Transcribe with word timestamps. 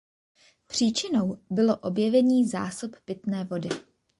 Příčinou 0.67 1.37
bylo 1.49 1.77
objevení 1.77 2.47
zásob 2.47 2.91
pitné 3.05 3.43
vody. 3.43 3.69